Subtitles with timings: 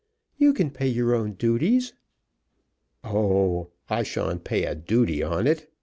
[0.39, 1.93] You can pay your own duties."
[3.03, 5.71] "Oh, I sha'n't pay a duty on it!"